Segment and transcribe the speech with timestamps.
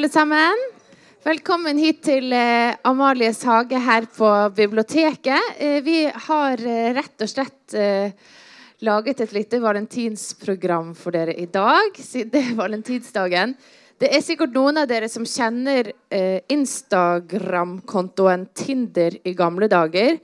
[0.00, 0.56] alle sammen.
[1.26, 4.24] Velkommen hit til eh, Amalies hage her på
[4.56, 5.58] biblioteket.
[5.60, 7.76] Eh, vi har eh, rett og slett
[8.80, 13.52] laget et lite valentinsprogram for dere i dag, siden det er valentinsdagen.
[14.00, 15.92] Det er sikkert noen av dere som kjenner
[16.48, 20.16] Instagram-kontoen Tinder i gamle dager.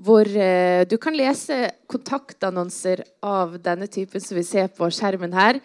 [0.00, 5.60] Hvor du kan lese kontaktannonser av denne typen som vi ser på skjermen her.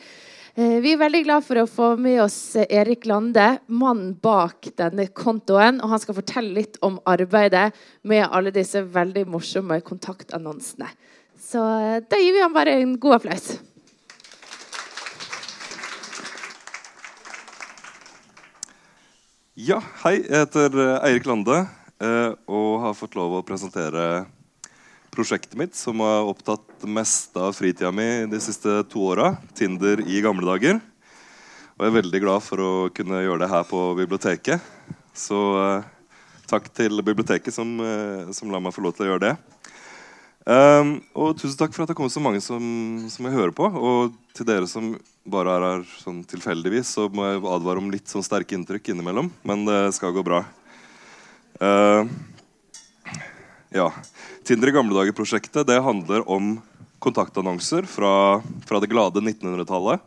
[0.56, 4.68] Eh, vi er veldig glad for å få med oss eh, Erik Lande, mannen bak
[4.78, 5.80] denne kontoen.
[5.82, 7.72] og Han skal fortelle litt om arbeidet
[8.06, 10.92] med alle disse veldig morsomme kontaktannonsene.
[11.42, 13.56] Så eh, da gir vi ham bare en god applaus.
[19.58, 20.20] Ja, hei.
[20.22, 21.64] Jeg heter Eirik Lande
[22.04, 24.26] og har fått lov å presentere
[25.14, 29.36] prosjektet mitt, som har opptatt mest av fritida mi de siste to åra.
[29.58, 30.82] Tinder i gamle dager.
[31.74, 34.66] Og jeg er veldig glad for å kunne gjøre det her på biblioteket.
[35.18, 35.86] Så uh,
[36.50, 39.34] takk til biblioteket som, uh, som lar meg få lov til å gjøre det.
[40.44, 42.62] Um, og tusen takk for at det kommer så mange som,
[43.10, 43.70] som jeg hører på.
[43.70, 48.12] Og til dere som bare er her sånn tilfeldigvis, så må jeg advare om litt
[48.12, 49.32] sånn sterke inntrykk innimellom.
[49.48, 50.44] Men det skal gå bra.
[51.62, 52.10] Uh,
[53.74, 53.90] ja.
[54.46, 56.58] Tinder i gamle dager-prosjektet det handler om
[57.04, 60.04] kontaktannonser fra, fra det glade 1900-tallet.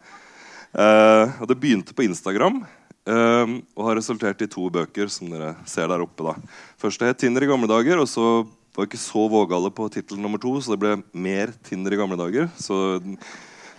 [0.72, 2.62] Eh, det begynte på Instagram
[3.08, 5.10] eh, og har resultert i to bøker.
[5.12, 6.36] som dere ser der oppe da.
[6.80, 10.40] Første het Tinder i gamle dager, og så var ikke så vågale på tittel nummer
[10.40, 12.50] to, så det ble mer Tinder i gamle dager.
[12.60, 13.00] Så,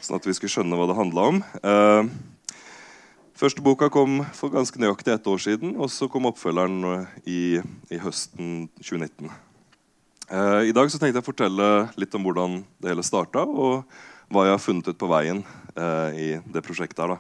[0.01, 1.41] sånn at vi skulle skjønne hva det handla om.
[1.61, 2.13] Eh,
[3.37, 7.59] første boka kom for ganske nøyaktig ett år siden, og så kom oppfølgeren i,
[7.93, 9.46] i høsten 2019.
[10.27, 13.87] Uh, I dag så tenkte jeg å fortelle litt om hvordan det hele starta, og
[14.27, 15.39] hva jeg har funnet ut på veien
[15.79, 17.05] uh, i det prosjektet.
[17.05, 17.19] her.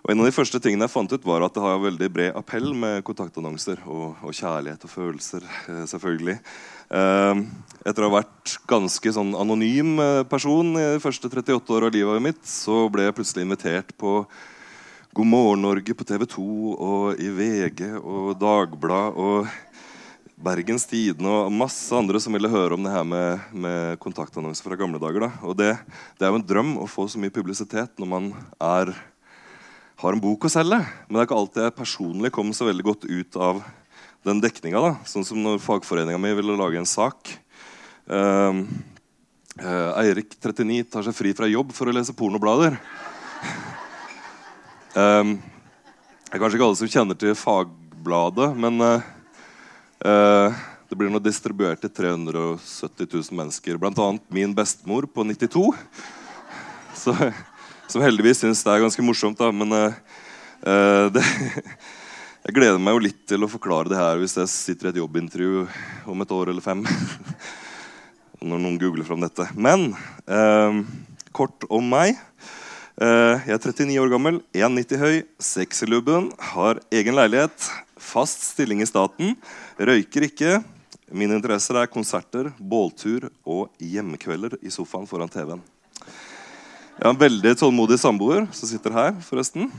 [0.00, 2.36] Og En av de første tingene jeg fant ut var at det har veldig bred
[2.38, 5.44] appell med kontaktannonser og, og kjærlighet og følelser.
[5.68, 6.38] Eh, selvfølgelig.
[7.00, 7.42] Eh,
[7.84, 11.98] etter å ha vært ganske sånn anonym eh, person i de første 38 åra av
[11.98, 14.22] livet mitt, så ble jeg plutselig invitert på
[15.12, 16.48] God morgen Norge på TV 2
[16.80, 19.50] og i VG og Dagblad og
[20.40, 24.78] Bergens Tidende og masse andre som ville høre om det her med, med kontaktannonser fra
[24.80, 25.26] gamle dager.
[25.26, 25.30] Da.
[25.44, 25.74] Og det,
[26.16, 28.94] det er jo en drøm å få så mye publisitet når man er
[30.00, 30.78] har en bok å selge.
[30.80, 33.60] Men det er ikke alltid jeg personlig kom så veldig godt ut av
[34.24, 34.94] den dekninga.
[35.08, 37.34] Sånn som når fagforeninga mi ville lage en sak.
[38.08, 38.64] Uh,
[39.60, 42.80] uh, Eirik 39 tar seg fri fra jobb for å lese pornoblader.
[44.96, 45.36] um,
[46.30, 48.80] det er kanskje ikke alle som kjenner til Fagbladet, men
[50.00, 53.76] det blir nå distribuert til 370 000 mennesker.
[53.76, 54.06] Bl.a.
[54.32, 55.66] min bestemor på 92.
[56.96, 57.14] Så
[57.90, 59.38] som heldigvis syns det er ganske morsomt.
[59.40, 61.24] da, Men uh, det,
[62.46, 65.00] jeg gleder meg jo litt til å forklare det her hvis jeg sitter i et
[65.02, 65.66] jobbintervju
[66.12, 66.84] om et år eller fem.
[68.40, 69.48] Når noen googler fram dette.
[69.58, 69.90] Men
[70.30, 70.80] uh,
[71.36, 72.14] kort om meg.
[73.00, 78.88] Uh, jeg er 39 år gammel, 1,90 høy, sexylubben, har egen leilighet, fast stilling i
[78.88, 79.34] staten,
[79.78, 80.60] røyker ikke.
[81.10, 85.62] Mine interesser er konserter, båltur og hjemmekvelder i sofaen foran TV-en.
[87.00, 89.70] Jeg har en veldig tålmodig samboer som sitter her, forresten.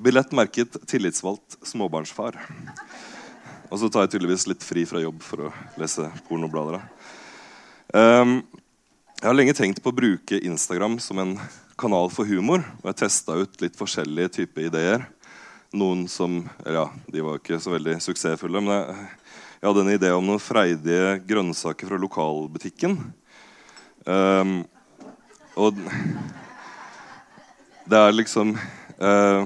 [0.00, 2.36] Billett merket 'tillitsvalgt småbarnsfar'.
[3.70, 6.80] Og så tar jeg tydeligvis litt fri fra jobb for å lese pornoblader.
[7.94, 8.42] Um,
[9.20, 11.34] jeg har lenge tenkt på å bruke Instagram som en
[11.80, 12.64] kanal for humor.
[12.82, 15.06] Og jeg testa ut litt forskjellige typer ideer.
[15.70, 18.62] Noen som Ja, de var ikke så veldig suksessfulle.
[18.62, 19.06] Men jeg,
[19.60, 22.96] jeg hadde en idé om noen freidige grønnsaker fra lokalbutikken.
[24.06, 24.56] Um,
[25.60, 25.76] og
[27.90, 29.42] det er liksom uh,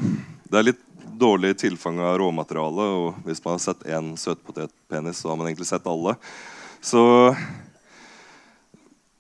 [0.46, 0.82] Det er litt
[1.18, 2.88] dårlig tilfang av råmateriale.
[3.04, 6.16] Og hvis man har sett én søtpotetpenis, så har man egentlig sett alle.
[6.81, 7.04] Så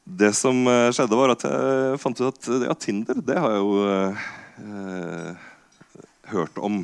[0.04, 3.60] det som uh, skjedde, var at jeg fant ut at ja, Tinder, det har jeg
[3.60, 5.50] jo uh,
[6.30, 6.82] hørt om.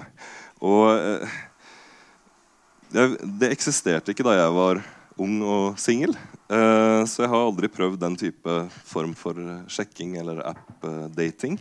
[0.60, 1.24] Og
[2.90, 3.06] det,
[3.40, 4.82] det eksisterte ikke da jeg var
[5.20, 6.12] ung og singel.
[6.50, 8.54] så jeg har aldri prøvd den type
[8.88, 9.36] form for
[9.70, 11.58] sjekking eller app-dating.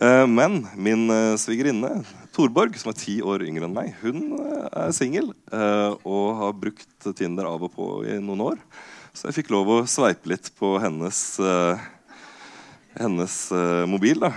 [0.00, 2.02] Eh, men min eh, svigerinne
[2.36, 5.30] Torborg, som er ti år yngre enn meg, hun eh, er singel
[6.04, 8.60] og har brukt Tinder av og på i noen år.
[9.16, 11.20] Så jeg fikk lov å sveipe litt på hennes,
[12.98, 13.36] hennes
[13.88, 14.20] mobil.
[14.26, 14.34] da.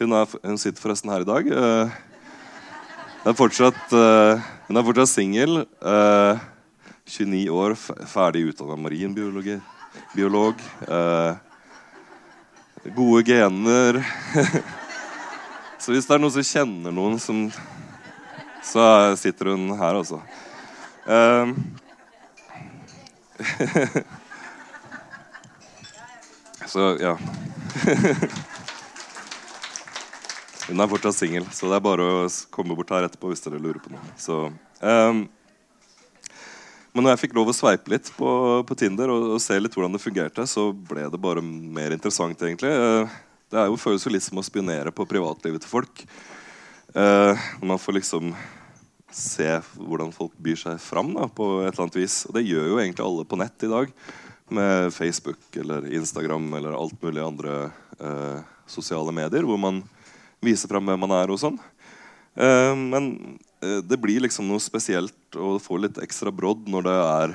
[0.00, 1.50] Hun, er, hun, sitter forresten her i dag.
[3.36, 5.60] Fortsatt, hun er fortsatt singel.
[7.04, 7.76] 29 år,
[8.08, 9.50] ferdig utdanna marinbiolog.
[10.16, 10.64] Biolog,
[12.96, 14.00] gode gener.
[15.80, 17.50] Så hvis det er noen som kjenner noen som
[18.60, 20.20] Så sitter hun her, altså.
[21.08, 21.56] Um,
[26.70, 27.16] så ja.
[30.70, 32.18] Hun er fortsatt singel, så det er bare å
[32.54, 34.12] komme bort her etterpå hvis dere lurer på noe.
[34.20, 34.36] Så,
[34.78, 35.24] um,
[36.94, 38.30] men når jeg fikk lov å sveipe litt på,
[38.66, 42.38] på Tinder og, og, se litt hvordan det fungerte, så ble det bare mer interessant,
[42.46, 42.70] egentlig.
[42.70, 43.10] Uh,
[43.50, 46.04] det jo, føles jo litt som å spionere på privatlivet til folk.
[46.94, 47.34] Uh,
[47.66, 48.30] man får liksom
[49.10, 52.22] se hvordan folk byr seg fram da, på et eller annet vis.
[52.30, 53.94] Og det gjør jo egentlig alle på nett i dag.
[54.54, 57.56] Med Facebook eller Instagram eller alt mulig andre
[57.98, 58.38] uh,
[58.70, 59.46] sosiale medier.
[59.46, 59.82] Hvor man
[60.44, 61.58] vise fram hvem man er og sånn.
[62.38, 63.12] Uh, men
[63.64, 67.34] uh, det blir liksom noe spesielt og det får litt ekstra brodd når det er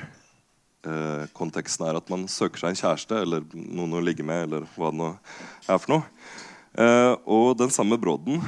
[0.88, 4.69] uh, konteksten er at man søker seg en kjæreste eller noen å ligge med, eller
[4.75, 5.12] hva det nå
[5.66, 6.06] er for noe.
[7.25, 8.42] og den samme brodden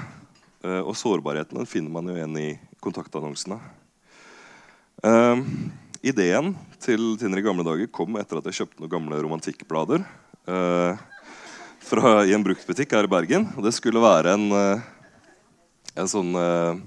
[0.67, 2.49] og sårbarheten den finner man jo igjen i
[2.83, 3.55] kontaktannonsene.
[6.03, 6.51] ideen
[6.83, 10.03] til Tinner i gamle dager kom etter at jeg kjøpte noen gamle romantikkblader.
[10.47, 10.99] Uh,
[11.87, 13.47] fra, i en bruktbutikk her i Bergen.
[13.55, 14.87] Og det skulle være en, eh,
[15.97, 16.77] en sånn uh,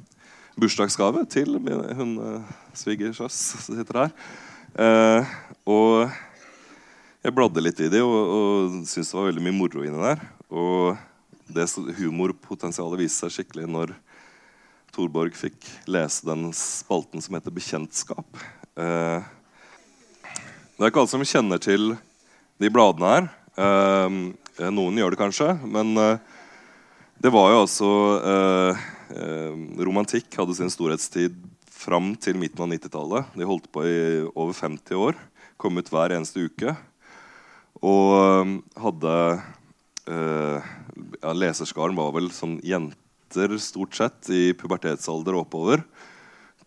[0.60, 4.12] bursdagsgave til hun uh, svigersøs som sitter her.
[4.76, 5.32] Uh,
[5.66, 6.12] og
[7.24, 10.22] jeg bladde litt i det og, og syntes det var veldig mye moro inni der.
[10.52, 11.00] Og
[11.50, 11.66] det
[11.98, 13.96] humorpotensialet viste seg skikkelig når
[14.94, 15.58] Torborg fikk
[15.90, 18.40] lese den spalten som heter Bekjentskap.
[18.78, 19.20] Uh,
[20.76, 21.92] det er ikke alle som kjenner til
[22.60, 23.30] de bladene her.
[23.60, 24.14] Eh,
[24.68, 26.18] noen gjør det kanskje, men eh,
[27.24, 27.88] det var jo altså
[28.32, 28.82] eh,
[29.80, 31.34] Romantikk hadde sin storhetstid
[31.72, 33.32] fram til midten av 90-tallet.
[33.40, 33.96] De holdt på i
[34.34, 35.16] over 50 år.
[35.60, 36.74] Kom ut hver eneste uke.
[37.80, 39.14] Og hadde
[40.06, 45.82] ja, Leserskaren var vel sånn jenter stort sett i pubertetsalder oppover.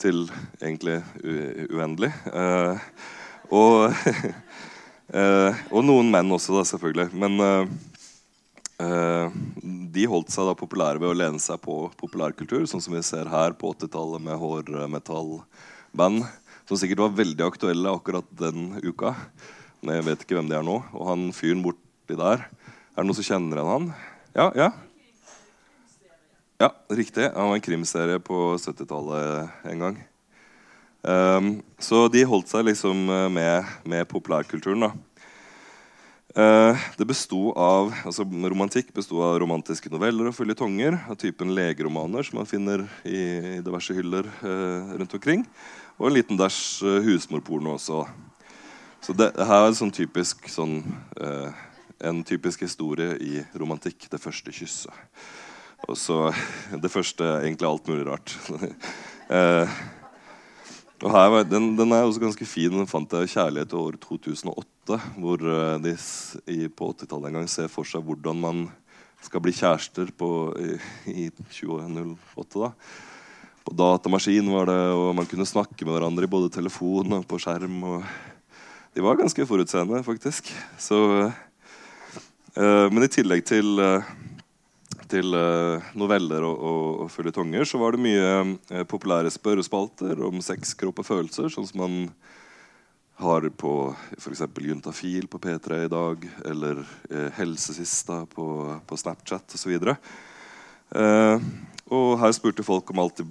[0.01, 0.25] Til
[0.60, 2.12] egentlig uendelig.
[2.34, 2.90] Eh,
[3.54, 3.94] og
[5.13, 7.12] Eh, og noen menn også, da, selvfølgelig.
[7.13, 7.74] Men eh,
[8.81, 9.36] eh,
[9.94, 13.30] de holdt seg da populære ved å lene seg på populærkultur, sånn som vi ser
[13.30, 16.24] her på 80-tallet med hårmetallband,
[16.65, 19.13] som sikkert var veldig aktuelle akkurat den uka.
[19.83, 20.80] Men jeg vet ikke hvem de er nå.
[20.95, 22.48] Og han fyren borti der
[22.94, 23.86] Er det noen som kjenner igjen han?
[24.33, 24.68] Ja, ja?
[26.62, 27.25] Ja, riktig.
[27.33, 29.98] Han var en krimserie på 70-tallet en gang.
[31.04, 34.86] Um, så de holdt seg liksom eh, med, med populærkulturen.
[36.34, 42.26] Uh, det besto av, altså Romantikk besto av romantiske noveller og føljetonger av typen legeromaner
[42.26, 45.44] som man finner i, i diverse hyller uh, rundt omkring.
[46.00, 48.06] Og en liten dæsj uh, husmorporno også.
[49.04, 50.78] Så det, her er sånn typisk, sånn,
[52.00, 54.08] en typisk historie i romantikk.
[54.08, 54.96] Det første kysset.
[55.90, 56.30] Og så
[56.86, 58.38] det første egentlig alt mulig rart.
[58.56, 58.64] Og
[61.12, 62.72] her, den, den, er også ganske fin.
[62.72, 65.98] Den fant jeg 'Kjærlighet i år 2008', hvor eh, de
[66.48, 68.62] i, på 80-tallet en gang ser for seg hvordan man
[69.24, 70.30] skal bli kjærester på,
[70.60, 70.78] i,
[71.12, 72.60] i 2008.
[72.60, 72.72] da.
[73.64, 77.40] På datamaskin var det, og man kunne snakke med hverandre i både telefon og på
[77.40, 77.78] skjerm.
[77.83, 78.04] Og
[78.95, 80.52] de var ganske forutseende, faktisk.
[80.78, 81.31] Så,
[82.57, 84.04] øh, men i tillegg til uh,
[85.14, 88.30] til uh, noveller og, og, og føljetonger, så var det mye
[88.74, 92.00] uh, populære spørrespalter om sex, kropp og følelser, sånn som man
[93.16, 93.74] har på
[94.18, 94.42] f.eks.
[94.60, 98.48] Juntafil på P3 i dag, eller eh, Helsesista på,
[98.88, 99.76] på Snapchat osv.
[100.94, 101.38] Uh,
[101.94, 103.22] og her spurte folk om alt,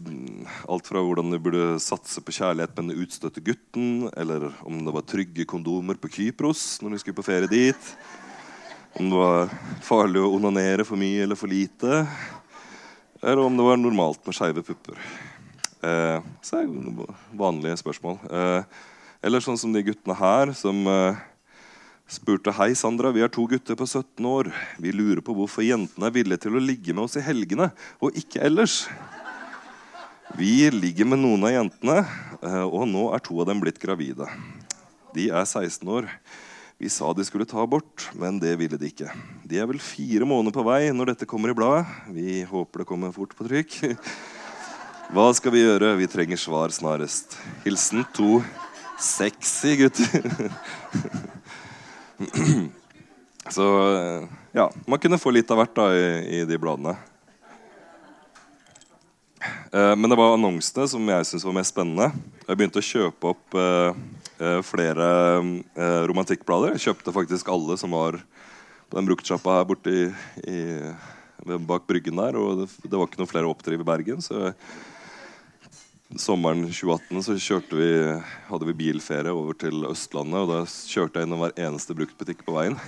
[0.71, 4.95] alt, fra hvordan de burde satse på kjærlighet med den utstøtte gutten, eller om det
[4.95, 7.93] var trygge kondomer på Kypros når de skulle på ferie dit.
[8.92, 12.02] Om det var farlig å onanere for mye eller for lite.
[13.22, 14.99] Eller om det var normalt med skeive pupper.
[15.82, 17.06] Eh, så er det
[17.38, 18.18] vanlige spørsmål.
[18.28, 18.82] Eh,
[19.25, 21.22] eller sånn som de guttene her som eh,
[22.11, 23.14] spurte Hei, Sandra.
[23.14, 24.52] Vi er to gutter på 17 år.
[24.82, 27.70] Vi lurer på hvorfor jentene er villige til å ligge med oss i helgene
[28.02, 28.82] og ikke ellers.
[30.37, 31.99] Vi ligger med noen av jentene,
[32.40, 34.28] eh, og nå er to av dem blitt gravide.
[35.16, 36.08] De er 16 år.
[36.83, 39.07] Vi sa de skulle ta abort, men det ville de ikke.
[39.47, 41.85] De er vel fire måneder på vei når dette kommer i bladet.
[42.11, 43.77] Vi håper det kommer fort på trykk.
[45.15, 45.93] Hva skal vi gjøre?
[46.01, 47.37] Vi trenger svar snarest.
[47.62, 48.41] Hilsen to
[48.99, 50.27] sexy gutter.
[53.55, 53.69] Så
[54.51, 56.03] ja, man kunne få litt av hvert da i,
[56.41, 56.97] i de bladene.
[59.71, 62.11] Eh, men det var annonsene som jeg syntes var mest spennende.
[62.49, 64.03] Jeg begynte å kjøpe opp eh,
[64.67, 65.09] flere
[65.77, 66.77] eh, romantikkblader.
[66.77, 68.19] Jeg kjøpte faktisk alle som var
[68.89, 70.09] på den bruktsjappa her borte i,
[70.49, 72.39] i bak bryggen der.
[72.41, 74.25] Og det, det var ikke noen flere å oppdrive i Bergen.
[74.25, 74.53] Så
[76.21, 77.91] sommeren 2018 så vi,
[78.49, 80.43] hadde vi bilferie over til Østlandet.
[80.43, 82.79] Og da kjørte jeg innom hver eneste bruktbutikk på veien.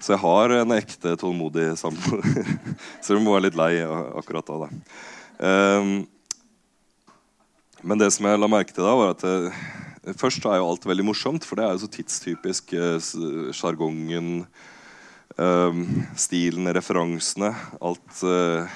[0.00, 2.24] Så jeg har en ekte tålmodig samboer.
[3.04, 4.66] Selv om hun var litt lei akkurat da.
[4.66, 4.72] da.
[5.44, 5.94] Um,
[7.84, 9.52] men det som jeg la merke til da, var at det,
[10.12, 12.74] først er jo alt veldig morsomt, for det er jo så tidstypisk.
[12.76, 14.44] Eh, sjargongen,
[15.40, 15.80] um,
[16.20, 17.50] stilen, referansene.
[17.80, 18.68] Alt, uh,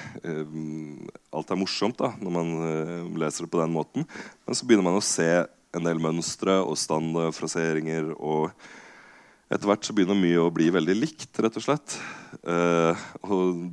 [1.29, 4.09] alt, er morsomt da, når man uh, leser det på den måten.
[4.45, 5.29] Men så begynner man å se
[5.75, 8.13] en del mønstre og standardfraseringer.
[8.17, 8.49] og
[9.49, 11.95] etter hvert så begynner mye å bli veldig likt, rett og slett.
[12.45, 12.93] Uh,
[13.25, 13.63] og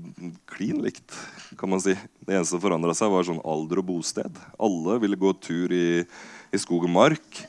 [0.49, 1.13] klin likt,
[1.61, 1.93] kan man si.
[2.25, 4.41] Det eneste som forandra seg, var sånn alder og bosted.
[4.57, 6.01] Alle ville gå tur i,
[6.53, 7.41] i skog og mark.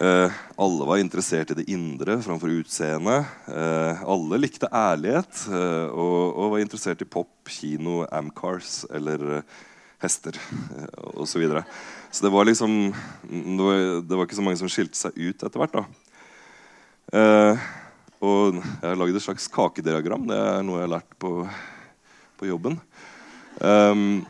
[0.00, 3.32] Eh, alle var interessert i det indre framfor utseendet.
[3.50, 9.42] Eh, alle likte ærlighet og, og, var interessert i pop, kino, amcars eller
[10.00, 11.26] hester eh, osv.
[11.34, 11.64] Så, videre.
[12.10, 12.78] så det var liksom
[13.28, 15.82] det var, det var, ikke så mange som skilte seg ut etter hvert.
[15.82, 15.84] da
[17.10, 17.62] Eh,
[18.22, 20.28] og jeg har lagd et slags kakediagram.
[20.28, 21.32] Det er noe jeg har lært på,
[22.38, 22.76] på jobben.
[23.58, 24.20] Um,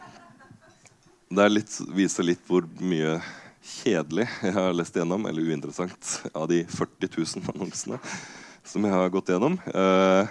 [1.30, 3.18] det litt, viser litt hvor mye
[3.70, 8.00] kjedelig jeg har lest gjennom, eller uinteressant, av de 40 000 annonsene
[8.66, 9.56] som jeg har gått gjennom.
[9.72, 10.28] Uh,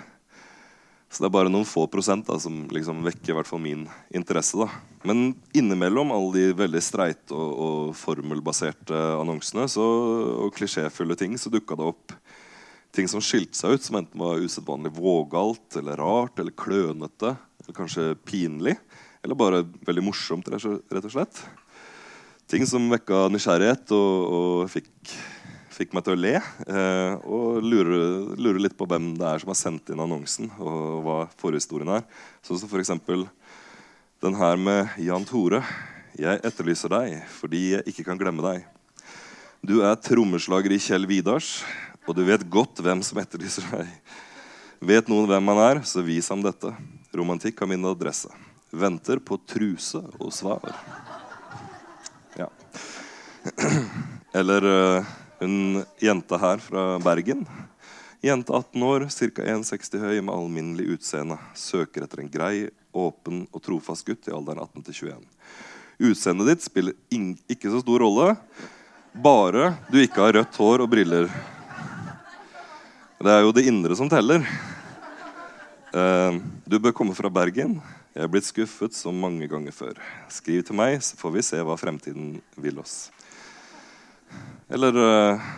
[1.09, 4.59] så det er bare noen få prosent da, som liksom vekker hvert fall min interesse.
[4.59, 4.67] da.
[5.09, 9.85] Men innimellom alle de veldig streite og, og formelbaserte annonsene så,
[10.45, 12.13] og klisjéfulle ting, så dukka det opp
[12.93, 17.77] ting som skilte seg ut, som enten var usedvanlig vågalt eller rart eller klønete eller
[17.77, 18.77] kanskje pinlig.
[19.25, 21.41] Eller bare veldig morsomt, rett og slett.
[22.49, 24.89] Ting som vekka nysgjerrighet og, og fikk,
[25.69, 26.31] fikk, meg til å le.
[26.65, 27.99] Eh, og lure,
[28.41, 32.07] lure, litt på hvem det er som har sendt inn annonsen, og hva forhistorien er.
[32.41, 32.89] Sånn som f.eks.
[34.25, 35.61] den her med Jan Tore.
[36.17, 38.65] Jeg etterlyser deg fordi jeg ikke kan glemme deg.
[39.61, 41.59] Du er trommeslager i Kjell Vidars
[42.07, 43.93] og du vet godt hvem som etterlyser deg.
[44.89, 46.73] Vet noen hvem han er, så vis ham dette.
[47.13, 48.33] Romantikk har min adresse.
[48.73, 50.73] Venter på truse og svar.
[54.39, 55.05] Eller uh,
[55.39, 57.45] hun jenta her fra Bergen.
[58.21, 59.43] Jente 18 år, ca.
[59.43, 61.37] 1,60 høy med alminnelig utseende.
[61.55, 65.21] Søker etter en grei, åpen og trofast gutt i alderen 18 21.
[66.09, 66.95] Utseendet ditt spiller
[67.51, 68.33] ikke så stor rolle,
[69.15, 71.31] bare du ikke har rødt hår og briller.
[73.19, 74.43] Det er jo det indre som teller.
[75.95, 77.79] Uh, du bør komme fra Bergen.
[78.15, 79.99] Jeg er blitt skuffet så mange ganger før.
[80.31, 83.09] Skriv til meg, så får vi se hva fremtiden vil oss.
[84.69, 85.49] Eller uh,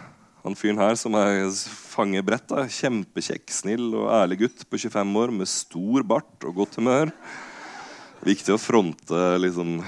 [0.44, 1.50] han fyren her som er
[1.92, 2.48] fangebrett.
[2.48, 7.12] da, Kjempekjekk, snill og ærlig gutt på 25 år med stor bart og godt humør.
[8.24, 9.82] Viktig å fronte liksom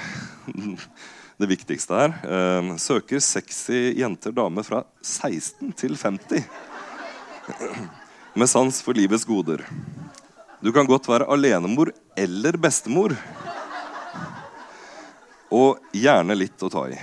[1.40, 2.18] det viktigste her.
[2.28, 6.44] Uh, søker sexy jenter, damer fra 16 til 50
[8.40, 9.64] med sans for livets goder.
[10.64, 13.16] Du kan godt være alenemor eller bestemor.
[15.54, 17.00] Og gjerne litt å ta i.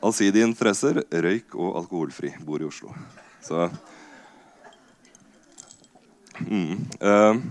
[0.00, 2.32] Allsidige interesser, røyk og alkoholfri.
[2.40, 2.94] Bor i Oslo.
[3.44, 3.66] Så
[6.40, 7.42] mm, eh,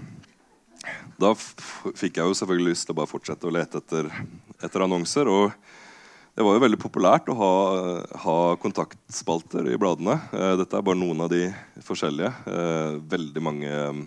[1.22, 4.10] Da fikk jeg jo selvfølgelig lyst til å bare fortsette å lete etter,
[4.65, 5.29] etter annonser.
[5.29, 5.53] Og
[6.34, 7.53] det var jo veldig populært å ha,
[8.25, 10.18] ha kontaktspalter i bladene.
[10.34, 11.46] Eh, dette er bare noen av de
[11.86, 12.34] forskjellige.
[12.50, 14.03] Eh, veldig mange mm,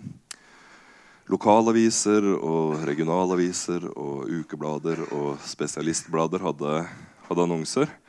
[1.31, 6.79] lokalaviser og regionalaviser og ukeblader og spesialistblader hadde,
[7.31, 7.99] hadde annonser.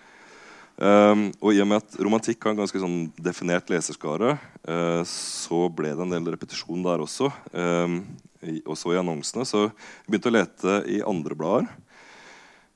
[0.75, 4.35] Um, og i og med at romantikk har en ganske sånn definert leserskare,
[4.67, 7.31] uh, så ble det en del repetisjon der også.
[7.55, 8.01] Um,
[8.45, 9.47] i, også i annonsene.
[9.49, 11.71] Så jeg begynte å lete i andre blader.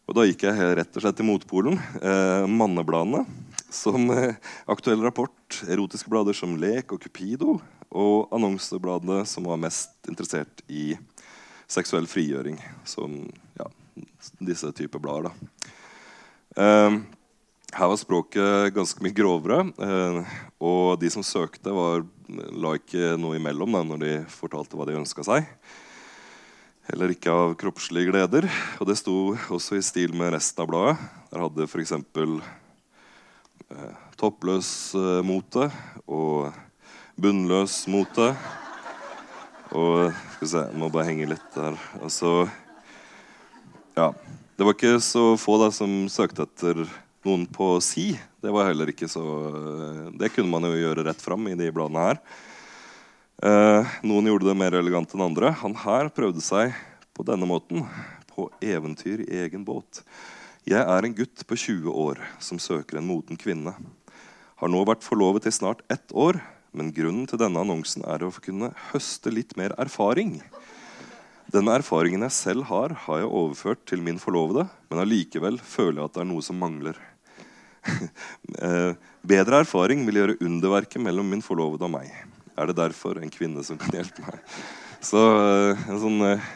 [0.08, 1.76] Og da gikk jeg rett og slett til motpolen.
[2.00, 3.26] Uh, mannebladene.
[3.68, 4.32] Som uh,
[4.70, 7.58] Aktuell Rapport, erotiske blader som Lek og Cupido.
[7.88, 10.94] Og annonsebladene som var mest interessert i
[11.68, 12.56] seksuell frigjøring.
[12.88, 13.20] Som
[13.58, 13.68] ja,
[14.40, 15.36] disse typer blader.
[16.56, 16.94] Eh,
[17.74, 19.60] her var språket ganske mye grovere.
[19.76, 24.86] Eh, og de som søkte, var, la ikke noe imellom da, når de fortalte hva
[24.88, 25.48] de ønska seg.
[26.88, 28.48] Heller ikke av kroppslige gleder.
[28.80, 31.10] Og det sto også i stil med resten av bladet.
[31.28, 31.92] Der hadde f.eks.
[33.68, 35.68] Eh, toppløs eh, mote
[36.08, 36.54] og
[37.20, 38.30] bunnløs mote.
[39.76, 41.76] Og skal vi se, jeg må bare henge litt der.
[42.00, 42.48] Altså
[43.98, 44.14] Ja.
[44.58, 46.80] Det var ikke så få da som søkte etter
[47.28, 48.10] noen på si.
[48.40, 51.68] Det var heller ikke så eh, Det kunne man jo gjøre rett fram i de
[51.74, 52.22] bladene her.
[53.38, 55.52] Eh, noen gjorde det mer elegant enn andre.
[55.62, 56.74] Han her prøvde seg
[57.14, 57.84] på denne måten.
[58.32, 60.02] På eventyr i egen båt.
[60.68, 63.72] Jeg er en gutt på 20 år som søker en moden kvinne.
[64.58, 66.40] Har nå vært forlovet i snart ett år,
[66.76, 70.36] men grunnen til denne annonsen er å kunne høste litt mer erfaring.
[71.48, 76.10] Denne erfaringen jeg selv har, har jeg overført til min forlovede, men allikevel føler jeg
[76.10, 76.98] at det er noe som mangler.
[78.58, 78.94] Eh,
[79.28, 82.08] bedre erfaring vil gjøre underverket mellom min forlovede og meg.
[82.58, 84.40] Er det derfor en kvinne som kan hjelpe meg?
[85.04, 86.46] Så eh, en sånn uh,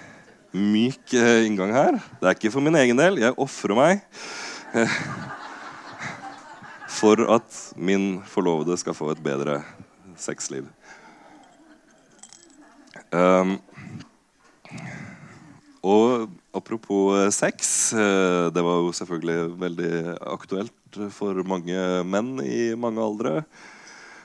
[0.56, 1.12] myk
[1.44, 2.00] inngang her.
[2.18, 3.20] Det er ikke for min egen del.
[3.22, 4.02] Jeg ofrer meg
[7.02, 9.60] for at min forlovede skal få et bedre
[10.16, 10.66] sexliv.
[13.12, 13.58] Um,
[15.82, 17.90] og apropos eh, sex.
[17.92, 19.92] Eh, det var jo selvfølgelig veldig
[20.30, 20.74] aktuelt
[21.14, 21.76] for mange
[22.08, 23.32] menn i mange aldre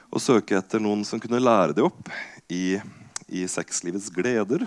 [0.08, 2.12] å søke etter noen som kunne lære dem opp
[2.52, 2.78] i,
[3.28, 4.64] i sexlivets gleder.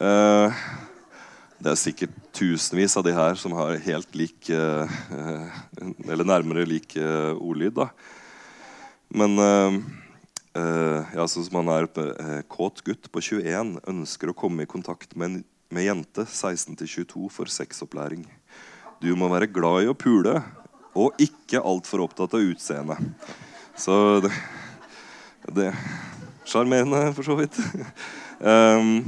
[0.00, 0.62] Eh,
[1.62, 7.76] det er sikkert tusenvis av de her som har helt lik Eller nærmere lik ordlyd.
[7.76, 7.86] da.
[9.14, 9.38] Men
[10.56, 15.28] ja, sånn som han er kåt gutt på 21 ønsker å komme i kontakt med
[15.28, 15.38] en
[15.72, 18.26] med jente 16-22 for sexopplæring.
[19.00, 20.36] Du må være glad i å pule
[20.98, 23.28] og ikke altfor opptatt av utseendet.
[23.78, 23.94] Så
[24.24, 24.32] det,
[25.56, 25.70] det
[26.44, 27.58] Sjarmerende, for så vidt.
[28.42, 29.04] Um,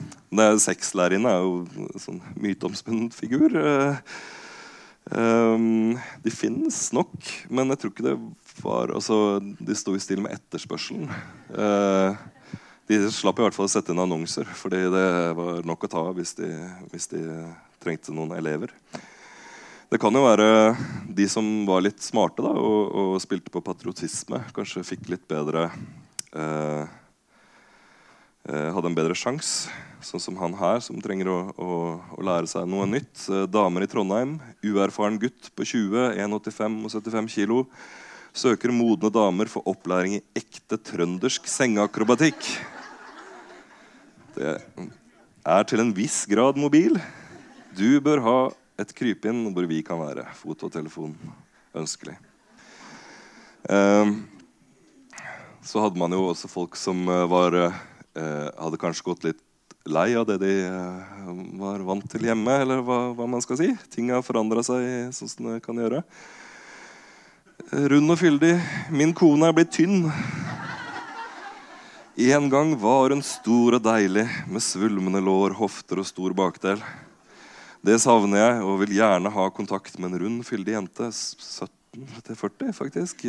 [0.62, 3.56] Sexlærerinne er jo en sånn myteomspunnet figur.
[5.10, 7.12] Um, de finnes nok,
[7.52, 8.14] men jeg tror ikke det
[8.64, 11.10] var altså, De sto i stil med etterspørselen.
[11.50, 12.14] Uh,
[12.88, 16.06] de slapp i hvert fall å sette inn annonser, fordi det var nok å ta
[16.16, 16.36] hvis
[16.92, 17.24] hvis de
[17.82, 18.72] trengte noen elever.
[19.94, 20.74] Det kan jo være
[21.06, 25.68] de som var litt smarte da, og, og spilte på patriotisme, kanskje fikk litt bedre
[26.34, 26.88] eh,
[28.50, 29.70] eh, Hadde en bedre sjanse,
[30.02, 31.76] sånn som han her, som trenger å, å,
[32.10, 33.12] å lære seg noe nytt.
[33.28, 34.32] Eh, damer i Trondheim,
[34.66, 37.60] uerfaren gutt på 20, 1,85 og 75 kilo.
[38.34, 42.50] Søker modne damer for opplæring i ekte trøndersk sengeakrobatikk.
[44.34, 46.98] Det er til en viss grad mobil.
[47.78, 48.38] Du bør ha
[48.80, 50.26] et krypinn hvor vi kan være.
[50.38, 51.14] Fot og telefon
[51.74, 52.16] ønskelig.
[53.68, 54.24] Um,
[55.64, 59.40] så hadde man jo også folk som eh, var, uh, hadde kanskje gått litt
[59.88, 60.52] lei av det de
[61.60, 63.70] var vant til hjemme, eller hva, hva man skal si.
[63.92, 66.02] Ting har forandra seg sånn som det kan gjøre.
[67.92, 68.54] Rund og fyldig.
[68.92, 70.04] Min kone er blitt tynn.
[72.14, 76.80] En gang var hun stor og deilig, med svulmende lår, hofter og stor bakdel.
[77.84, 81.10] Det savner jeg, og vil gjerne ha kontakt med en rund, fyldig jente.
[81.12, 83.26] 17-40, faktisk.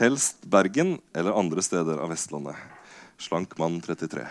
[0.00, 2.56] Helst Bergen eller andre steder av Vestlandet.
[3.20, 4.24] Slank mann 33.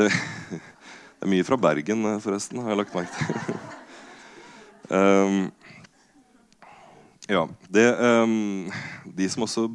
[0.00, 3.60] Det, det er mye fra Bergen, forresten, har jeg lagt merke til.
[4.88, 5.38] um,
[7.36, 7.46] ja.
[7.68, 8.72] Det, um,
[9.20, 9.68] de som også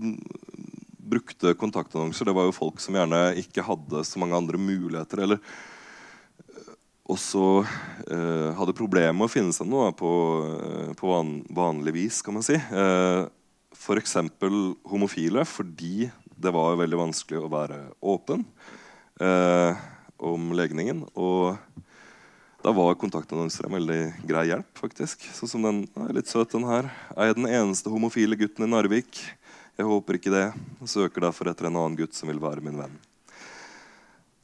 [0.98, 5.28] brukte kontaktannonser, det var jo folk som gjerne ikke hadde så mange andre muligheter.
[5.28, 5.46] eller
[7.10, 7.66] eh, også
[8.12, 10.12] eh, hadde problemer med å finne seg noe på,
[10.46, 12.22] eh, på van, vanlig vis.
[12.22, 12.56] kan man si.
[12.56, 13.28] Eh,
[13.74, 14.16] F.eks.
[14.86, 18.46] homofile, fordi det var veldig vanskelig å være åpen
[19.20, 19.76] eh,
[20.20, 21.06] om legningen.
[21.16, 21.58] Og
[22.64, 24.70] da var kontaktannonser en veldig grei hjelp.
[24.78, 25.24] faktisk.
[25.34, 26.92] Sånn som den er litt søt den her.
[27.16, 29.22] Er jeg den eneste homofile gutten i Narvik?
[29.80, 32.78] Jeg håper ikke det, Jeg søker derfor etter en annen gutt som vil være min
[32.78, 33.09] venn.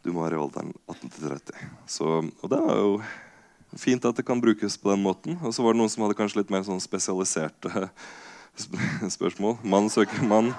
[0.05, 1.55] Du må være i alderen 18-30.
[1.89, 2.91] Så, og det er jo
[3.81, 5.39] fint at det kan brukes på den måten.
[5.41, 7.87] Og så var det noen som hadde kanskje litt mer sånn spesialiserte
[9.17, 9.57] spørsmål.
[9.65, 10.51] Mann søker mann.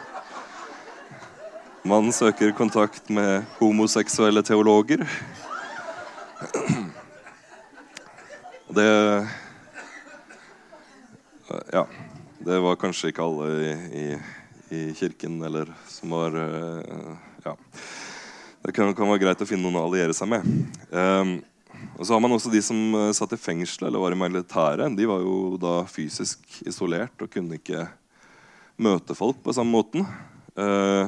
[1.86, 5.06] Mann søker kontakt med homoseksuelle teologer.
[8.76, 8.90] Det
[11.72, 11.86] Ja.
[12.46, 14.06] Det var kanskje ikke alle i, i
[14.68, 17.56] i kirken, eller som var eh, Ja.
[18.66, 20.46] Det kan, kan, være greit å finne noen å alliere seg med.
[20.90, 21.36] Um,
[21.94, 24.96] og så har man også de som uh, satt i fengsel eller var i militæret.
[24.98, 27.84] De var jo da fysisk isolert og kunne ikke
[28.82, 30.02] møte folk på samme måten.
[30.58, 31.06] Uh,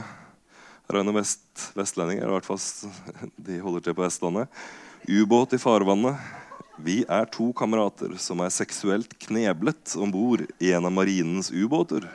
[0.86, 1.42] her er noen vest,
[1.74, 2.62] vestlendinger, i hvert fall
[3.48, 4.62] de holder til på Vestlandet.
[5.10, 6.30] Ubåt i farvannet.
[6.78, 12.06] Vi er to kamerater som er seksuelt kneblet om bord i en av marinens ubåter.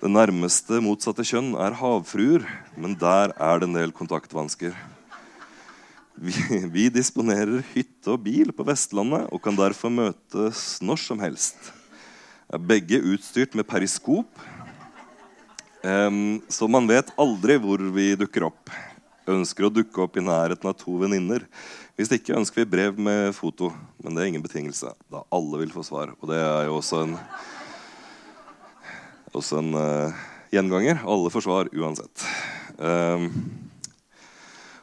[0.00, 4.72] Det nærmeste motsatte kjønn er havfruer, men der er det en del kontaktvansker.
[6.16, 6.32] Vi,
[6.74, 11.68] vi, disponerer hytte og bil på Vestlandet og kan derfor møtes når som helst.
[12.48, 14.40] Er begge utstyrt med periskop.
[15.84, 18.72] um, så man vet aldri hvor vi dukker opp.
[19.28, 21.44] Ønsker å dukke opp i nærheten av to venninner.
[22.00, 23.68] Hvis ikke ønsker vi brev med foto.
[24.00, 26.16] Men det er ingen betingelse, da alle vil få svar.
[26.22, 27.18] Og det er jo også en,
[29.36, 31.02] også en uh, gjenganger.
[31.06, 32.26] Alle får svar uansett.
[32.78, 33.30] Um,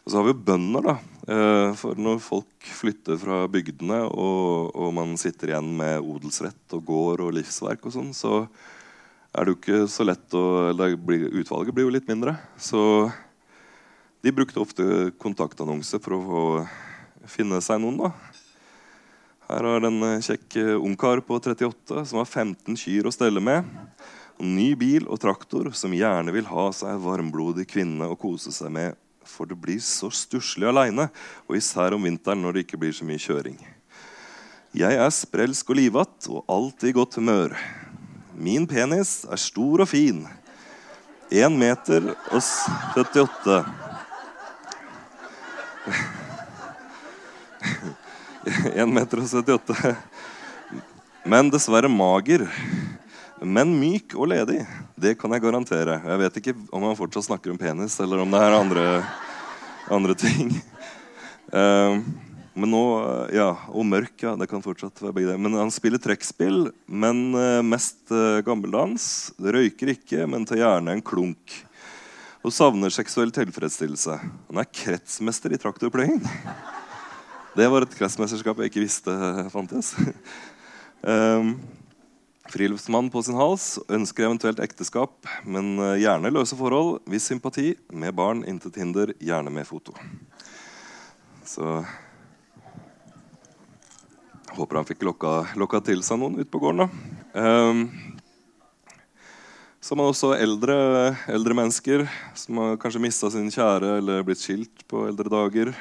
[0.08, 0.94] og så har vi jo bønder, da.
[1.28, 6.86] Eh, for når folk flytter fra bygdene, og, og man sitter igjen med odelsrett og
[6.88, 8.46] gård og livsverk og sånn, så
[9.36, 12.38] er det jo ikke så lett å eller Utvalget blir jo litt mindre.
[12.56, 12.80] Så
[14.24, 16.46] de brukte ofte kontaktannonse for å
[17.28, 18.14] finne seg noen, da.
[19.52, 23.44] Her har en kjekke kjekk eh, ungkar på 38 som har 15 kyr å stelle
[23.44, 23.68] med.
[24.38, 28.98] Ny bil og traktor som gjerne vil ha seg varmblodig kvinne å kose seg med
[29.28, 31.10] for det blir så stusslig aleine,
[31.48, 33.60] og især om vinteren når det ikke blir så mye kjøring.
[34.78, 37.56] Jeg er sprelsk og livatt og alltid i godt humør.
[38.38, 40.26] Min penis er stor og fin.
[41.34, 42.42] 1 meter og
[42.96, 43.58] 78.
[48.76, 49.96] 1 meter og 78.
[51.28, 52.46] Men dessverre mager.
[53.42, 54.64] Men myk og ledig.
[54.98, 56.00] Det kan jeg garantere.
[56.02, 58.86] Jeg vet ikke om han fortsatt snakker om penis, eller om det er andre,
[59.94, 60.50] andre ting.
[61.54, 62.02] Uh,
[62.58, 62.82] men nå,
[63.38, 64.34] ja, Og mørk, ja.
[64.40, 65.38] Det kan fortsatt være begge det.
[65.38, 69.30] Men han spiller trekkspill, men uh, mest uh, gammeldans.
[69.38, 71.62] Røyker ikke, men tar gjerne en klunk.
[72.42, 74.18] Og savner seksuell tilfredsstillelse.
[74.50, 76.24] Han er kretsmester i traktorpløying.
[77.58, 79.14] Det var et kretsmesterskap jeg ikke visste
[79.54, 79.94] fantes.
[81.06, 81.54] um,
[82.52, 87.02] Friluftsmann på sin hals, ønsker eventuelt ekteskap, men eh, gjerne løse forhold.
[87.12, 89.96] Viss sympati, med barn, intet hinder, gjerne med foto.
[91.48, 91.82] Så
[94.58, 96.88] Håper han fikk lokka, lokka til seg noen ute på gården.
[96.88, 97.38] da.
[97.38, 97.84] Um,
[99.78, 100.78] så har man også eldre,
[101.30, 105.72] eldre mennesker som har kanskje mista sin kjære eller blitt skilt på eldre dager.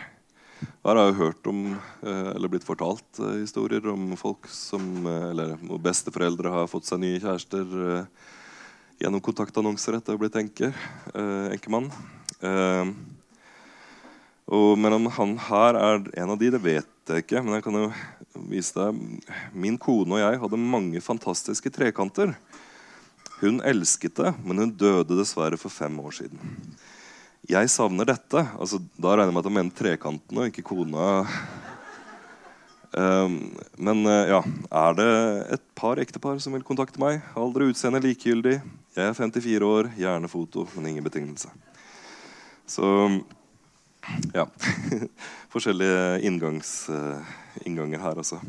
[0.56, 1.60] Her har jeg hørt om,
[2.06, 7.02] eh, eller blitt fortalt eh, historier om folk som eh, eller besteforeldre har fått seg
[7.02, 8.06] nye kjærester
[8.96, 10.72] gjennom kontaktannonser etter å ha blitt enker,
[11.52, 11.90] enkemann.
[14.46, 17.42] Og, men han her er en av de, det vet jeg ikke.
[17.44, 17.90] Men jeg kan jo
[18.48, 19.28] vise deg.
[19.52, 22.32] Min kone og jeg hadde mange fantastiske trekanter.
[23.42, 26.56] Hun elsket det, men hun døde dessverre for fem år siden.
[27.46, 28.40] Jeg savner dette.
[28.58, 31.04] Altså, da regner jeg med at han mener trekantene, ikke kona.
[32.96, 33.36] Um,
[33.78, 34.40] men uh, ja,
[34.80, 35.06] er det
[35.54, 37.20] et par ektepar som vil kontakte meg?
[37.38, 38.56] Alder og utseende likegyldig.
[38.96, 41.52] Jeg er 54 år, gjerne foto, men ingen betingelse.
[42.66, 42.90] Så
[44.34, 44.48] ja.
[45.54, 47.22] Forskjellige inngangs, uh,
[47.62, 48.40] innganger her, altså.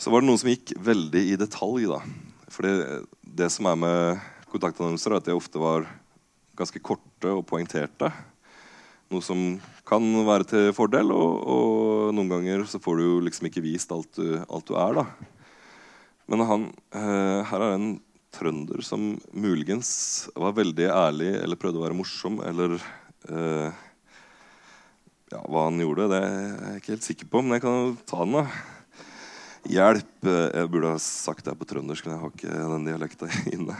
[0.00, 1.90] Så var det noen som gikk veldig i detalj.
[1.92, 2.00] da.
[2.48, 2.72] For
[3.36, 5.84] det som er med kontaktannonser, er at det ofte var
[6.56, 8.10] ganske korte og poengterte.
[9.12, 9.40] Noe som
[9.86, 13.92] kan være til fordel, og, og noen ganger så får du jo liksom ikke vist
[13.94, 14.98] alt du, alt du er.
[14.98, 15.06] da.
[16.26, 17.90] Men han, eh, her er en
[18.34, 19.90] trønder som muligens
[20.36, 23.84] var veldig ærlig eller prøvde å være morsom, eller eh,
[25.32, 27.94] ja, Hva han gjorde, det er jeg ikke helt sikker på, men jeg kan jo
[28.06, 28.36] ta den.
[28.38, 28.75] da.
[29.66, 30.26] Hjelp.
[30.26, 32.06] Eh, jeg burde ha sagt det på trøndersk.
[32.06, 33.76] Jeg har ikke den dialekta inne.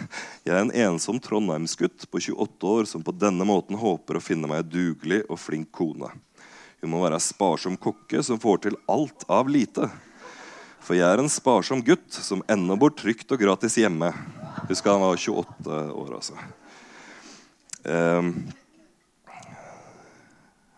[0.46, 4.50] Jeg er en ensom trondheimsgutt på 28 år som på denne måten håper å finne
[4.50, 6.10] meg dugelig og flink kone.
[6.82, 9.88] Hun må være sparsom kokke som får til alt av lite.
[10.82, 14.12] For jeg er en sparsom gutt som ennå bor trygt og gratis hjemme.
[14.68, 16.36] Husk han var 28 år, altså.
[17.86, 18.30] Um,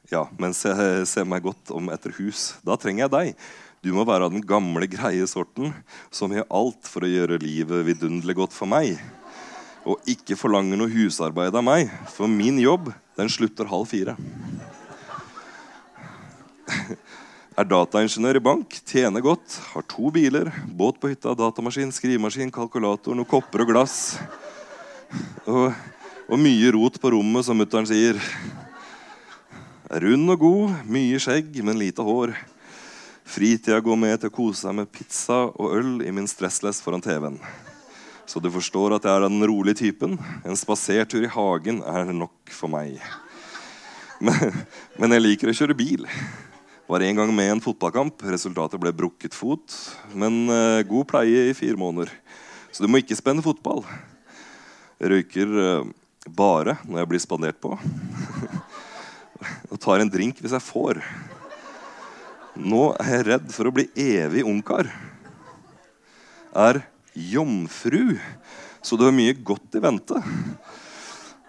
[0.08, 2.54] ja, mens jeg ser meg godt om etter hus.
[2.64, 3.48] Da trenger jeg deg.
[3.84, 5.70] Du må være av den gamle, greie sorten
[6.10, 8.98] som gjør alt for å gjøre livet vidunderlig godt for meg.
[9.86, 14.16] Og ikke forlanger noe husarbeid av meg, for min jobb den slutter halv fire.
[17.58, 23.16] Er dataingeniør i bank, tjener godt, har to biler, båt på hytta, datamaskin, skrivemaskin, kalkulator,
[23.18, 23.96] noen kopper og glass.
[25.48, 25.72] Og,
[26.28, 28.20] og mye rot på rommet, som mutter'n sier.
[29.90, 32.36] Er rund og god, mye skjegg, men lite hår.
[33.28, 37.02] Fritida går med til å kose seg med pizza og øl i min stressless foran
[37.04, 37.36] TV-en.
[38.28, 40.16] Så du forstår at jeg er den rolige typen.
[40.48, 42.96] En spasertur i hagen er nok for meg.
[44.24, 44.56] Men,
[44.96, 46.08] men jeg liker å kjøre bil.
[46.88, 48.24] Var en gang med i en fotballkamp.
[48.32, 49.76] Resultatet ble brukket fot,
[50.16, 52.12] men uh, god pleie i fire måneder.
[52.72, 53.84] Så du må ikke spenne fotball.
[54.98, 55.88] Jeg røyker uh,
[56.24, 57.76] bare når jeg blir spandert på.
[59.72, 61.04] og tar en drink hvis jeg får.
[62.58, 64.88] Nå er jeg redd for å bli evig ungkar.
[66.58, 66.80] Er
[67.14, 68.18] jomfru
[68.82, 70.18] Så du har mye godt i vente.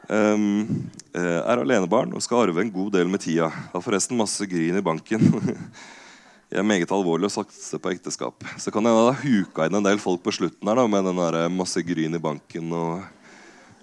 [0.10, 3.48] Um, er alenebarn og skal arve en god del med tida.
[3.72, 5.26] Har forresten masse gryn i banken.
[6.50, 8.46] Jeg er meget alvorlig og satser på ekteskap.
[8.58, 11.22] Så kan jeg ha huka inn en del folk på slutten her da, med den
[11.22, 13.04] der masse gryn i banken og,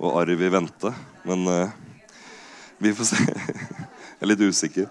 [0.03, 0.91] og arv i vente.
[1.23, 1.71] Men uh,
[2.83, 3.23] vi får se.
[4.19, 4.91] jeg er litt usikker.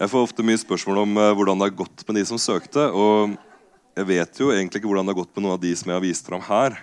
[0.00, 2.86] Jeg får ofte mye spørsmål om uh, hvordan det har gått med de som søkte.
[2.96, 3.34] Og
[3.98, 5.98] jeg vet jo egentlig ikke hvordan det har gått med noen av de som jeg
[5.98, 6.78] har vist fram her.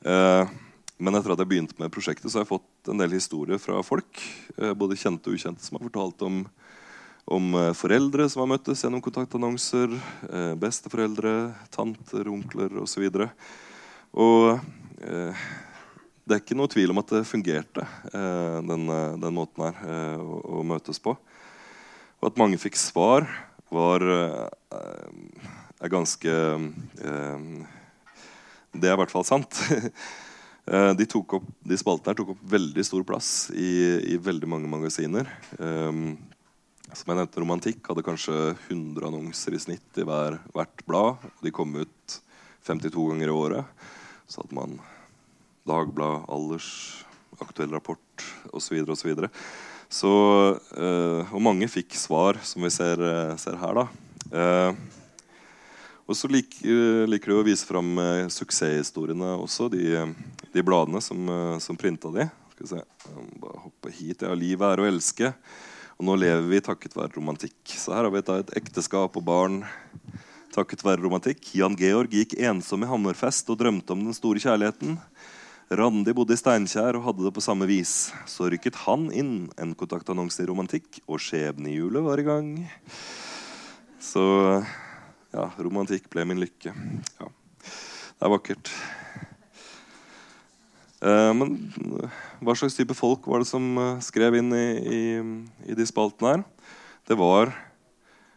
[0.00, 0.48] Uh,
[0.96, 3.82] men etter at jeg begynte med prosjektet, så har jeg fått en del historier fra
[3.84, 4.22] folk.
[4.56, 6.40] Uh, både kjente og ukjente som har fortalt om,
[7.36, 9.92] om foreldre som har møttes gjennom kontaktannonser.
[10.56, 11.36] besteforeldre,
[11.76, 13.04] tanter, onkler osv.
[13.04, 13.20] Og,
[14.16, 14.64] så og
[16.24, 18.88] det er ikke noe tvil om at det fungerte, den,
[19.20, 21.18] den måten her å, å møtes på.
[22.20, 23.26] Og at mange fikk svar,
[23.72, 24.46] var uh,
[25.82, 27.40] er ganske uh,
[28.72, 29.58] Det er i hvert fall sant.
[30.66, 33.68] De, de, opp, de, spaltene her tok opp veldig stor plass i,
[34.10, 35.28] i veldig mange magasiner.
[35.62, 36.16] Um,
[36.90, 38.34] som jeg nevnte, Romantikk hadde kanskje
[38.66, 41.22] 100 annonser i snitt i hver, hvert blad.
[41.44, 42.16] De kom ut
[42.66, 43.86] 52 ganger i året.
[44.26, 44.74] Så hadde man
[45.70, 47.04] Dagblad, Alders,
[47.42, 48.78] Aktuell rapport osv.
[48.90, 49.26] osv.
[49.96, 50.12] Så,
[50.76, 53.74] øh, og mange fikk svar, som vi ser, eh, ser her.
[53.74, 53.86] da.
[54.32, 54.74] Eh,
[56.06, 57.96] og så lik, liker de å vise fram
[58.30, 60.04] suksesshistoriene også, de,
[60.54, 61.18] de bladene som,
[61.58, 62.28] som printa de.
[62.52, 62.82] Skal vi se.
[63.42, 64.22] Bare hoppe hit.
[64.22, 65.32] Ja, 'Livet er å elske'.
[65.98, 67.58] Og nå lever vi takket være romantikk.
[67.64, 69.64] Så her har vi et ekteskap og barn
[70.54, 71.56] takket være romantikk.
[71.58, 75.00] Jan Georg gikk ensom i Hammerfest og drømte om den store kjærligheten.
[75.66, 78.12] Randi bodde i Steinkjer og hadde det på samme vis.
[78.30, 82.52] Så rykket han inn en kontaktannonse i romantikk, og skjebnehjulet var i gang.
[83.98, 84.22] Så
[85.34, 86.70] ja, romantikk ble min lykke.
[87.18, 87.30] Ja,
[87.66, 88.70] det er vakkert.
[91.02, 91.58] Eh, men
[92.38, 95.02] hva slags type folk var det som eh, skrev inn i, i,
[95.66, 96.46] i de spaltene her?
[97.10, 97.50] Det var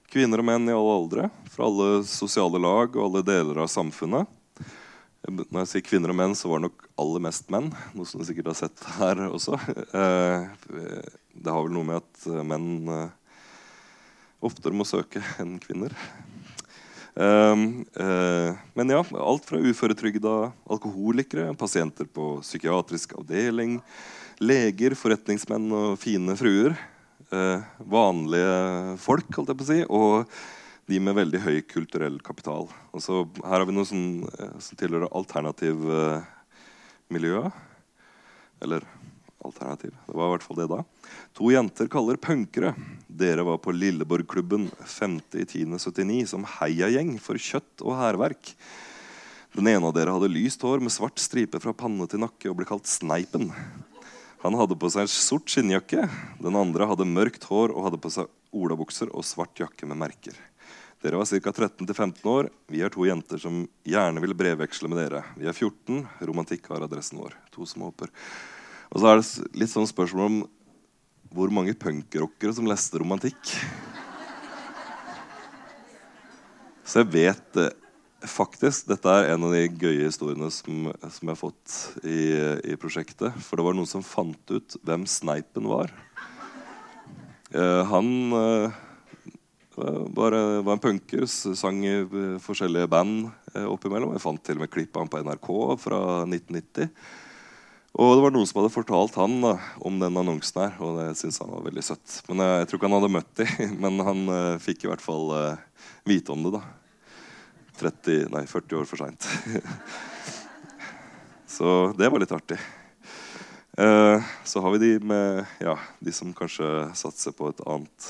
[0.10, 4.26] kvinner og menn i alle aldre, fra alle sosiale lag og alle deler av samfunnet.
[5.30, 7.70] Når jeg sier kvinner og menn, så var det nok aller mest menn.
[7.96, 9.60] Noe som du sikkert har sett her også.
[10.00, 10.46] Eh,
[11.40, 13.40] det har vel noe med at menn eh,
[14.46, 15.96] oftere må søke enn kvinner.
[17.20, 17.64] Eh,
[18.78, 20.36] men ja, alt fra uføretrygda
[20.72, 23.80] alkoholikere, pasienter på psykiatrisk avdeling,
[24.40, 26.78] leger, forretningsmenn og fine fruer.
[27.30, 29.84] Vanlige folk, holdt jeg på å si.
[29.86, 30.40] og
[30.90, 32.68] de med veldig høy kulturell kapital.
[32.96, 36.22] Altså, her har vi noe som, eh, som tilhører alternativ Eh,
[37.10, 38.86] Eller
[39.46, 39.96] alternativ.
[40.08, 40.84] Det var i hvert fall det da.
[41.38, 42.74] To jenter kaller punkere.
[43.08, 48.54] Dere var på Lilleborgklubben 5.10.79 som heiagjeng for kjøtt og hærverk.
[49.56, 52.60] Den ene av dere hadde lyst hår med svart stripe fra panne til nakke og
[52.60, 53.50] ble kalt Sneipen.
[54.44, 56.06] Han hadde på seg sort skinnjakke.
[56.40, 60.38] Den andre hadde mørkt hår og hadde på seg olabukser og svart jakke med merker.
[61.00, 61.52] Dere var ca.
[61.52, 62.50] 13-15 år.
[62.68, 65.22] Vi er to jenter som gjerne vil brevveksle med dere.
[65.40, 66.02] Vi er 14.
[66.28, 67.38] Romantikk har adressen vår.
[67.56, 68.12] To som håper.
[68.92, 70.40] Og så er det litt sånn spørsmål om
[71.32, 73.54] hvor mange punkrockere som leste romantikk.
[76.90, 77.72] Så jeg vet eh,
[78.26, 82.20] faktisk Dette er en av de gøye historiene som, som jeg har fått i,
[82.74, 83.40] i, prosjektet.
[83.46, 85.94] For det var noen som fant ut hvem Sneipen var.
[87.54, 88.80] Uh, han eh,
[90.16, 91.96] bare var en punker, sang i
[92.44, 94.14] forskjellige band eh, oppimellom.
[94.16, 95.50] Jeg fant til og med klipp av han på NRK
[95.82, 96.90] fra 1990.
[98.00, 101.08] Og det var noen som hadde fortalt han da, om den annonsen her, og det
[101.20, 102.20] syntes han var veldig søtt.
[102.30, 104.92] Men jeg, eh, jeg tror ikke han hadde møtt dem, men han uh, fikk i
[104.92, 106.54] hvert fall uh, vite om det.
[106.60, 106.66] da
[107.80, 109.24] 30, nei, 40 år for seint.
[111.56, 112.60] så det var litt artig.
[113.80, 118.10] Uh, så har vi de med ja, de som kanskje satser på et annet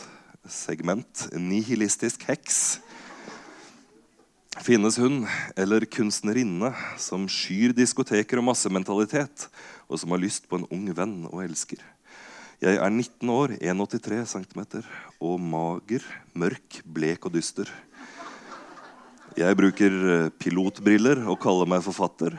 [0.52, 2.80] segment nihilistisk heks.
[4.60, 5.22] Finnes hun,
[5.56, 9.46] eller kunstnerinne, som skyr diskoteker og massementalitet,
[9.88, 11.80] og som har lyst på en ung venn og elsker?
[12.60, 14.64] Jeg er 19 år, 1,83 cm,
[15.24, 16.04] og mager,
[16.36, 17.70] mørk, blek og dyster.
[19.40, 22.36] Jeg bruker eh, pilotbriller og kaller meg forfatter.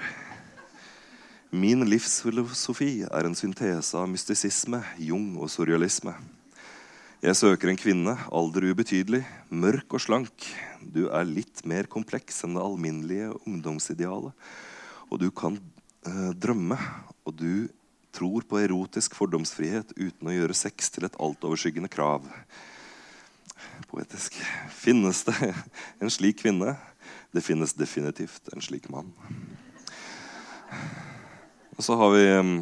[1.51, 6.13] Min livsfilosofi er en syntese av mystisisme, Jung og surrealisme.
[7.21, 9.19] Jeg søker en kvinne, alder ubetydelig,
[9.53, 10.45] mørk og slank.
[10.81, 14.33] Du er litt mer kompleks enn det alminnelige ungdomsidealet.
[15.13, 15.59] Og du kan
[16.09, 16.79] eh, drømme,
[17.29, 17.69] og du
[18.17, 22.25] tror på erotisk fordomsfrihet uten å gjøre sex til et altoverskyggende krav.
[23.93, 24.41] Poetisk.
[24.81, 25.53] Finnes det
[26.01, 26.79] en slik kvinne?
[27.37, 29.13] Det finnes definitivt en slik mann.
[31.77, 32.57] Og så har vi um,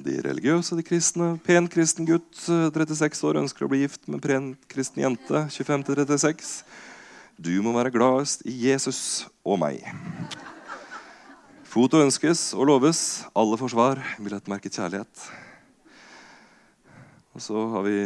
[0.00, 1.34] de religiøse, de kristne.
[1.44, 5.44] Pen kristen gutt, 36 år, ønsker å bli gift med pen kristen jente.
[5.52, 6.62] 25-36.
[7.36, 9.84] Du må være gladest i Jesus og meg.
[11.68, 13.22] Foto ønskes og loves.
[13.36, 14.00] Alle får svar.
[14.20, 15.26] Billettmerket kjærlighet.
[17.32, 17.96] Og så har vi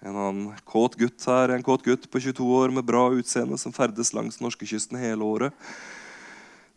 [0.00, 1.54] en annen kåt gutt her.
[1.54, 5.72] En kåt gutt på 22 år med bra utseende som ferdes langs norskekysten hele året.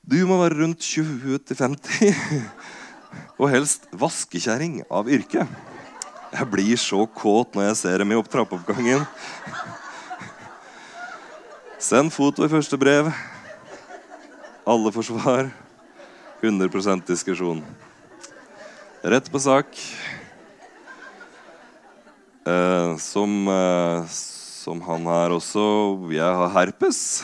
[0.03, 2.11] Du må være rundt 20-50
[3.37, 5.47] og helst vaskekjerring av yrke.
[6.33, 9.05] Jeg blir så kåt når jeg ser dem i opp trappeoppgangen.
[11.83, 13.11] Send foto i første brev.
[14.65, 15.51] Alle får svar.
[16.43, 17.61] 100 diskusjon.
[19.03, 19.67] Rett på sak.
[22.43, 27.23] Eh, som, eh, som han her også Jeg har herpes.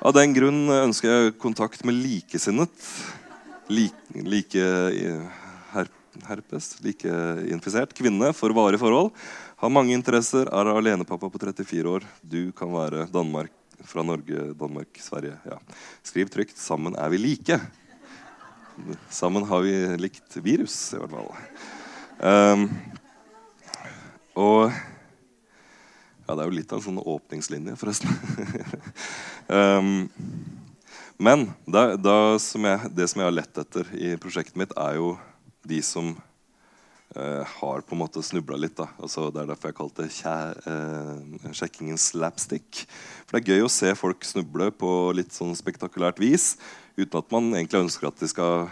[0.00, 2.70] Av den grunn ønsker jeg kontakt med likesinnet.
[3.68, 4.54] Like, like
[5.72, 5.88] her,
[6.24, 7.04] herpes, like
[7.52, 9.12] infisert kvinne for varige forhold.
[9.60, 12.06] Har mange interesser, er alenepappa på 34 år.
[12.22, 13.52] Du kan være Danmark,
[13.84, 15.36] fra Norge, Danmark, Sverige.
[15.44, 15.58] Ja.
[16.02, 17.60] Skriv trygt 'Sammen er vi like'.
[19.10, 21.32] Sammen har vi likt virus, i hvert fall.
[22.20, 22.70] Um,
[24.34, 24.72] og
[26.28, 28.10] Ja, det er jo litt av en sånn åpningslinje, forresten.
[29.48, 30.10] um,
[31.18, 34.98] men det, da som jeg, det, som jeg, har lett etter i prosjektet mitt, er
[35.00, 35.12] jo
[35.68, 36.12] de som
[37.16, 38.76] eh, har på en måte snubla litt.
[38.78, 38.88] Da.
[38.96, 42.84] Altså, det er derfor jeg kalte det uh, sjekkingen slapstick.
[43.26, 46.54] For det er gøy å se folk snuble på litt sånn spektakulært vis
[46.98, 48.68] uten at man egentlig ønsker at de skal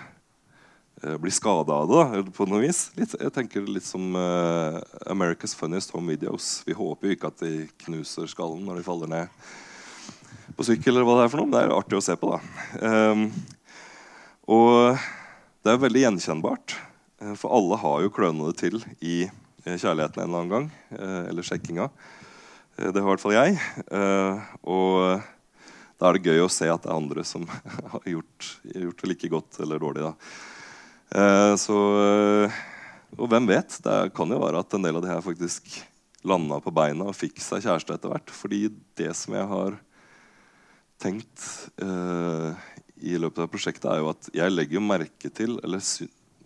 [1.02, 2.22] Eh, blir skada av det.
[2.22, 2.88] Da, på noe vis.
[2.96, 4.80] Litt, jeg tenker litt som uh,
[5.12, 6.62] America's Funniest Home Videos.
[6.64, 9.48] Vi håper jo ikke at de knuser skallen når de faller ned
[10.56, 10.94] på sykkel.
[10.94, 12.32] eller hva Det er for noe, men det er artig å se på.
[12.32, 12.40] da.
[13.12, 13.28] Um,
[14.56, 14.98] og
[15.62, 16.76] det er veldig gjenkjennbart.
[17.22, 20.68] Uh, for alle har jo kløna det til i uh, kjærligheten en eller annen gang.
[20.96, 21.88] eller sjekkinga.
[22.76, 23.56] det har i hvert fall jeg.
[24.62, 25.22] og
[25.96, 27.46] da er det gøy å se at det er andre som
[27.94, 30.04] har gjort, gjort det like godt eller dårlig.
[30.04, 30.12] da.
[31.16, 32.56] Eh, så, eh,
[33.16, 33.78] og hvem vet?
[33.82, 35.70] Det kan jo være at en del av de her faktisk
[36.26, 38.32] landa på beina og fikk seg kjæreste etter hvert.
[38.34, 38.66] Fordi
[38.98, 39.78] det som jeg har
[41.02, 41.42] tenkt
[41.82, 42.52] uh,
[42.96, 45.82] i løpet av prosjektet, er jo at jeg legger merke til eller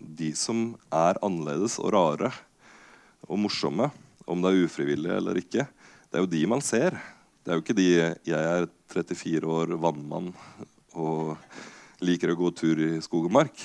[0.01, 2.31] de som er annerledes og rare
[3.29, 3.91] og morsomme,
[4.27, 5.65] om det er ufrivillig eller ikke,
[6.11, 6.97] det er jo de man ser.
[7.41, 7.89] Det er jo ikke de
[8.27, 10.33] jeg er 34 år vannmann
[10.99, 11.37] og
[12.03, 13.63] liker å gå tur i skog og mark.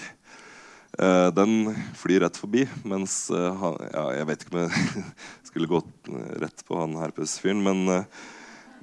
[0.97, 5.03] Uh, den flyr rett forbi, mens uh, han, ja, Jeg vet ikke om jeg
[5.51, 6.09] skulle gått
[6.41, 8.31] rett på han herpes-fyren, men, uh,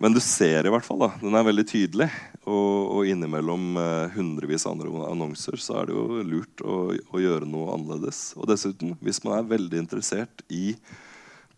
[0.03, 0.99] men, du ser i hvert fall.
[1.05, 2.09] da Den er veldig tydelig.
[2.43, 3.79] Og, og innimellom
[4.13, 8.33] hundrevis av andre annonser så er det jo lurt å, å, gjøre noe annerledes.
[8.35, 10.75] Og dessuten, hvis man er veldig interessert i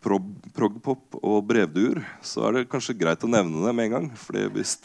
[0.05, 4.12] prog-pop og brevduer, så er det kanskje greit å nevne det med en gang.
[4.21, 4.77] Fordi hvis,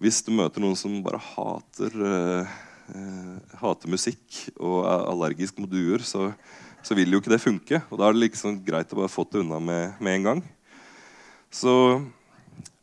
[0.00, 2.58] hvis du møter noen som bare hater eh,
[3.60, 6.30] hater musikk og er allergisk mot duer, så,
[6.82, 7.82] så, vil jo ikke det funke.
[7.90, 10.42] Og da er det liksom greit å bare få det unna med, med en gang.
[11.50, 11.72] Så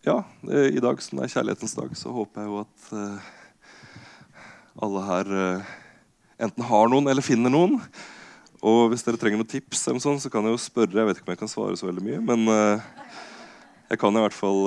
[0.07, 0.21] ja,
[0.71, 3.31] i dag som er kjærlighetens dag, så håper jeg jo at eh,
[4.85, 5.71] alle her eh,
[6.47, 7.75] enten har noen eller finner noen.
[8.65, 10.95] Og hvis dere trenger noen tips, eller sånn, så kan jeg jo spørre.
[10.97, 12.85] Jeg vet ikke om jeg kan svare så veldig mye, men eh,
[13.91, 14.65] jeg kan i hvert fall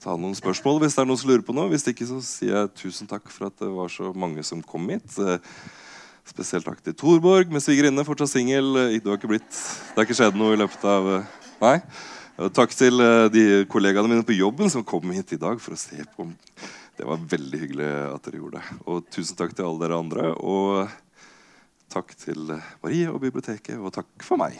[0.00, 1.68] ta noen spørsmål hvis det er noen som lurer på noe.
[1.68, 4.88] Hvis ikke så sier jeg tusen takk for at det var så mange som kom
[4.88, 5.18] hit.
[6.24, 8.72] Spesielt takk til Torborg med svigerinne, fortsatt singel.
[8.96, 11.10] Det har ikke skjedd noe i løpet av
[11.60, 11.76] Nei.
[12.56, 13.00] Takk til
[13.32, 16.28] de kollegaene mine på jobben som kom hit i dag for å se på.
[16.96, 18.78] Det var veldig hyggelig at dere gjorde det.
[18.88, 20.30] Og tusen takk til alle dere andre.
[20.40, 20.86] Og
[21.92, 22.50] takk til
[22.82, 24.56] Marie og biblioteket, og takk for meg.